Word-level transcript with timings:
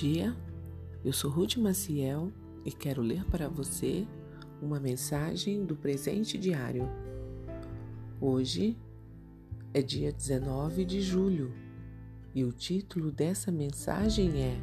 dia, 0.00 0.36
eu 1.02 1.10
sou 1.10 1.30
Ruth 1.30 1.56
Maciel 1.56 2.30
e 2.66 2.70
quero 2.70 3.00
ler 3.00 3.24
para 3.24 3.48
você 3.48 4.06
uma 4.60 4.78
mensagem 4.78 5.64
do 5.64 5.74
presente 5.74 6.36
diário. 6.36 6.86
Hoje 8.20 8.76
é 9.72 9.80
dia 9.80 10.12
19 10.12 10.84
de 10.84 11.00
julho 11.00 11.50
e 12.34 12.44
o 12.44 12.52
título 12.52 13.10
dessa 13.10 13.50
mensagem 13.50 14.42
é 14.42 14.60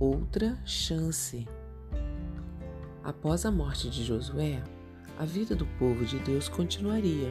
Outra 0.00 0.58
Chance. 0.64 1.46
Após 3.04 3.46
a 3.46 3.52
morte 3.52 3.88
de 3.88 4.02
Josué, 4.02 4.60
a 5.16 5.24
vida 5.24 5.54
do 5.54 5.66
povo 5.78 6.04
de 6.04 6.18
Deus 6.18 6.48
continuaria. 6.48 7.30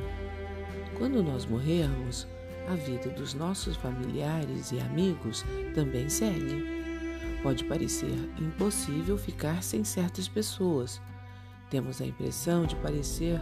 Quando 0.97 1.21
nós 1.21 1.45
morrermos, 1.45 2.25
a 2.69 2.75
vida 2.75 3.09
dos 3.09 3.33
nossos 3.33 3.75
familiares 3.75 4.71
e 4.71 4.79
amigos 4.79 5.43
também 5.73 6.07
segue. 6.07 6.84
Pode 7.45 7.63
parecer 7.65 8.27
impossível 8.41 9.19
ficar 9.19 9.61
sem 9.61 9.83
certas 9.83 10.27
pessoas. 10.27 10.99
Temos 11.69 12.01
a 12.01 12.05
impressão 12.07 12.65
de 12.65 12.75
parecer 12.77 13.39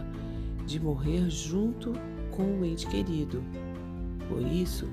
de 0.66 0.78
morrer 0.78 1.30
junto 1.30 1.94
com 2.30 2.42
o 2.42 2.64
ente 2.66 2.86
querido. 2.86 3.42
Por 4.28 4.42
isso, 4.42 4.86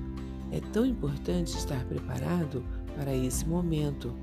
é 0.50 0.62
tão 0.72 0.86
importante 0.86 1.58
estar 1.58 1.84
preparado 1.84 2.64
para 2.96 3.14
esse 3.14 3.46
momento, 3.46 4.16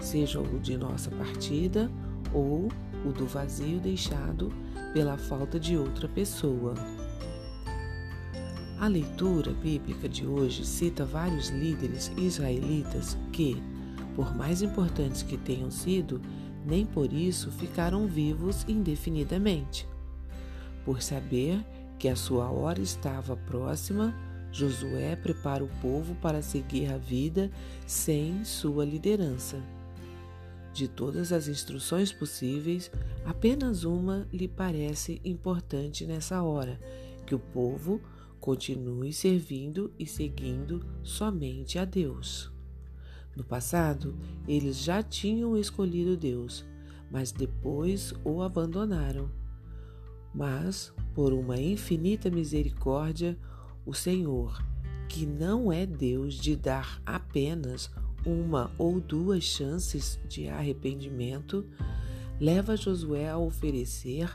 seja 0.00 0.40
o 0.40 0.58
de 0.58 0.76
nossa 0.76 1.08
partida 1.12 1.88
ou 2.34 2.66
o 3.06 3.12
do 3.12 3.26
vazio 3.26 3.78
deixado 3.78 4.52
pela 4.92 5.16
falta 5.16 5.60
de 5.60 5.76
outra 5.76 6.08
pessoa. 6.08 6.74
A 8.80 8.88
leitura 8.88 9.52
bíblica 9.52 10.08
de 10.08 10.26
hoje 10.26 10.66
cita 10.66 11.04
vários 11.04 11.48
líderes 11.50 12.10
israelitas 12.16 13.16
que, 13.30 13.62
por 14.14 14.34
mais 14.34 14.62
importantes 14.62 15.22
que 15.22 15.36
tenham 15.36 15.70
sido, 15.70 16.20
nem 16.64 16.84
por 16.84 17.12
isso 17.12 17.50
ficaram 17.50 18.06
vivos 18.06 18.64
indefinidamente. 18.68 19.86
Por 20.84 21.02
saber 21.02 21.64
que 21.98 22.08
a 22.08 22.16
sua 22.16 22.50
hora 22.50 22.80
estava 22.80 23.36
próxima, 23.36 24.14
Josué 24.50 25.16
prepara 25.16 25.64
o 25.64 25.68
povo 25.80 26.14
para 26.16 26.42
seguir 26.42 26.92
a 26.92 26.98
vida 26.98 27.50
sem 27.86 28.44
sua 28.44 28.84
liderança. 28.84 29.62
De 30.72 30.88
todas 30.88 31.32
as 31.32 31.48
instruções 31.48 32.12
possíveis, 32.12 32.90
apenas 33.24 33.84
uma 33.84 34.26
lhe 34.32 34.48
parece 34.48 35.20
importante 35.24 36.06
nessa 36.06 36.42
hora: 36.42 36.80
que 37.26 37.34
o 37.34 37.38
povo 37.38 38.00
Continue 38.42 39.12
servindo 39.12 39.92
e 39.96 40.04
seguindo 40.04 40.84
somente 41.04 41.78
a 41.78 41.84
Deus. 41.84 42.50
No 43.34 43.42
passado, 43.42 44.14
eles 44.46 44.76
já 44.76 45.02
tinham 45.02 45.56
escolhido 45.56 46.16
Deus, 46.16 46.64
mas 47.10 47.32
depois 47.32 48.12
o 48.24 48.42
abandonaram. 48.42 49.30
Mas, 50.34 50.92
por 51.14 51.32
uma 51.32 51.58
infinita 51.58 52.30
misericórdia, 52.30 53.38
o 53.84 53.94
Senhor, 53.94 54.62
que 55.08 55.26
não 55.26 55.72
é 55.72 55.84
Deus 55.84 56.34
de 56.34 56.56
dar 56.56 57.00
apenas 57.04 57.90
uma 58.24 58.70
ou 58.78 59.00
duas 59.00 59.42
chances 59.44 60.20
de 60.28 60.48
arrependimento, 60.48 61.66
leva 62.40 62.76
Josué 62.76 63.28
a 63.28 63.38
oferecer 63.38 64.30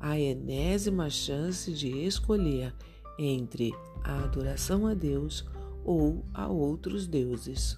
a 0.00 0.18
enésima 0.18 1.10
chance 1.10 1.72
de 1.72 1.88
escolher 1.88 2.74
entre 3.18 3.72
a 4.04 4.24
adoração 4.24 4.86
a 4.86 4.94
Deus 4.94 5.44
ou 5.84 6.24
a 6.32 6.46
outros 6.48 7.06
deuses. 7.06 7.76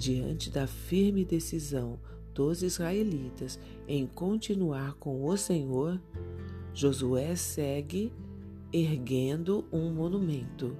Diante 0.00 0.48
da 0.48 0.66
firme 0.66 1.26
decisão 1.26 2.00
dos 2.32 2.62
israelitas 2.62 3.60
em 3.86 4.06
continuar 4.06 4.94
com 4.94 5.26
o 5.26 5.36
Senhor, 5.36 6.00
Josué 6.72 7.36
segue 7.36 8.10
erguendo 8.72 9.66
um 9.70 9.92
monumento. 9.92 10.74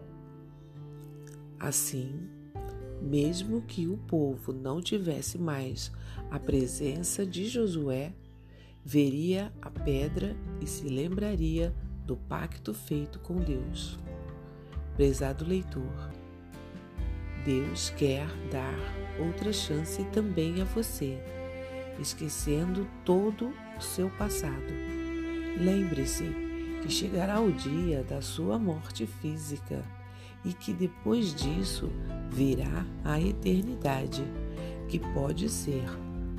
Assim, 1.58 2.30
mesmo 3.02 3.60
que 3.60 3.86
o 3.86 3.98
povo 3.98 4.54
não 4.54 4.80
tivesse 4.80 5.36
mais 5.36 5.92
a 6.30 6.38
presença 6.38 7.26
de 7.26 7.46
Josué, 7.46 8.14
veria 8.82 9.52
a 9.60 9.68
pedra 9.68 10.34
e 10.62 10.66
se 10.66 10.88
lembraria 10.88 11.76
do 12.06 12.16
pacto 12.16 12.72
feito 12.72 13.18
com 13.18 13.36
Deus. 13.36 13.98
Prezado 14.96 15.44
leitor, 15.44 16.10
Deus 17.50 17.90
quer 17.96 18.28
dar 18.48 18.78
outra 19.18 19.52
chance 19.52 20.04
também 20.12 20.62
a 20.62 20.64
você, 20.64 21.18
esquecendo 21.98 22.86
todo 23.04 23.52
o 23.76 23.82
seu 23.82 24.08
passado. 24.10 24.72
Lembre-se 25.58 26.30
que 26.80 26.88
chegará 26.88 27.40
o 27.40 27.50
dia 27.50 28.04
da 28.04 28.22
sua 28.22 28.56
morte 28.56 29.04
física 29.04 29.84
e 30.44 30.52
que 30.52 30.72
depois 30.72 31.34
disso 31.34 31.90
virá 32.30 32.86
a 33.04 33.20
eternidade, 33.20 34.22
que 34.88 35.00
pode 35.00 35.48
ser 35.48 35.84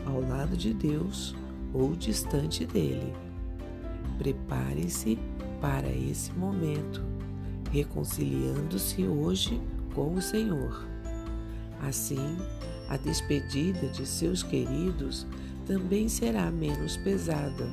ao 0.05 0.21
lado 0.21 0.55
de 0.55 0.73
Deus 0.73 1.35
ou 1.73 1.93
distante 1.93 2.65
dele. 2.65 3.13
Prepare-se 4.17 5.19
para 5.59 5.89
esse 5.89 6.31
momento, 6.31 7.03
reconciliando-se 7.69 9.05
hoje 9.05 9.61
com 9.93 10.13
o 10.13 10.21
Senhor. 10.21 10.90
Assim, 11.81 12.37
a 12.87 12.97
despedida 12.97 13.87
de 13.87 14.05
seus 14.05 14.43
queridos 14.43 15.25
também 15.65 16.07
será 16.07 16.51
menos 16.51 16.97
pesada, 16.97 17.67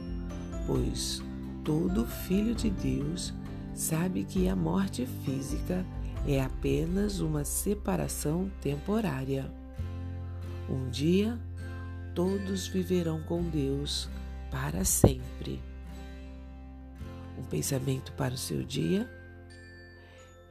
pois 0.67 1.23
todo 1.65 2.07
filho 2.07 2.55
de 2.55 2.71
Deus 2.71 3.35
sabe 3.75 4.25
que 4.25 4.49
a 4.49 4.57
morte 4.57 5.07
física 5.25 5.85
é 6.27 6.43
apenas 6.43 7.21
uma 7.21 7.45
separação 7.45 8.51
temporária. 8.61 9.53
Um 10.69 10.89
dia, 10.91 11.39
todos 12.15 12.67
viverão 12.67 13.23
com 13.23 13.43
Deus 13.43 14.09
para 14.51 14.85
sempre 14.85 15.61
um 17.39 17.45
pensamento 17.45 18.13
para 18.13 18.35
o 18.35 18.39
seu 18.39 18.63
dia. 18.63 19.09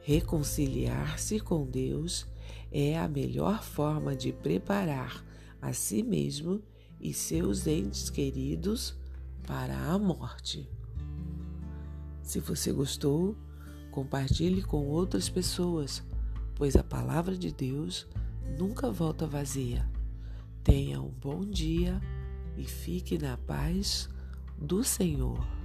Reconciliar-se 0.02 1.38
com 1.38 1.66
Deus 1.66 2.26
é 2.70 2.98
a 2.98 3.08
melhor 3.08 3.62
forma 3.62 4.14
de 4.14 4.32
preparar 4.32 5.24
a 5.60 5.72
si 5.72 6.02
mesmo 6.02 6.62
e 7.00 7.12
seus 7.12 7.66
entes 7.66 8.10
queridos 8.10 8.96
para 9.46 9.76
a 9.76 9.98
morte. 9.98 10.68
Se 12.22 12.40
você 12.40 12.72
gostou, 12.72 13.36
compartilhe 13.90 14.62
com 14.62 14.86
outras 14.86 15.28
pessoas, 15.28 16.02
pois 16.54 16.76
a 16.76 16.84
palavra 16.84 17.36
de 17.36 17.52
Deus 17.52 18.06
nunca 18.58 18.90
volta 18.90 19.26
vazia. 19.26 19.88
Tenha 20.62 21.00
um 21.00 21.08
bom 21.08 21.40
dia 21.40 22.00
e 22.56 22.64
fique 22.64 23.16
na 23.16 23.36
paz 23.36 24.08
do 24.58 24.84
Senhor. 24.84 25.57